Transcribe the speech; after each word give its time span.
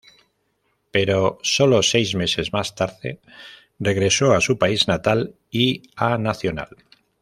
Pero 0.89 1.37
solo 1.43 1.83
seis 1.83 2.15
meses 2.15 2.51
más 2.53 2.73
tarde 2.73 3.19
regresó 3.77 4.33
a 4.33 4.41
su 4.41 4.57
país 4.57 4.87
natal 4.87 5.35
y 5.51 5.83
a 5.95 6.17
Nacional. 6.17 6.69